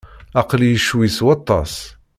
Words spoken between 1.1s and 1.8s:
s waṭas.